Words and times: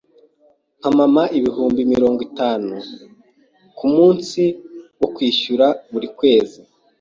Mpa 0.79 0.89
mama 0.97 1.23
ibihumbi 1.37 1.81
mirongo 1.93 2.19
itanu 2.29 2.73
yen 2.85 3.09
kumunsi 3.77 4.43
wo 4.99 5.07
kwishyura 5.15 5.65
buri 5.91 6.07
kwezi. 6.17 6.59